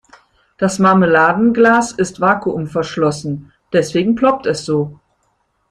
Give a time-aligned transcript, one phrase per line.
[0.57, 4.99] Das Marmeladenglas ist vakuumverschlossen, deswegen ploppt es so.